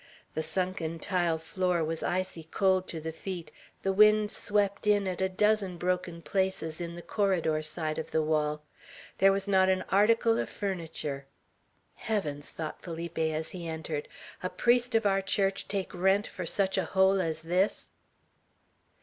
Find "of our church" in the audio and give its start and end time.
14.95-15.67